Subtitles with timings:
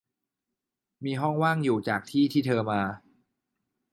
[1.03, 2.81] มีห้องว่างอยู่จากที่ที่เธอมา